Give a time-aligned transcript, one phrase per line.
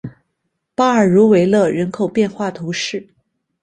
[0.73, 3.07] 巴尔茹维勒人口变化图示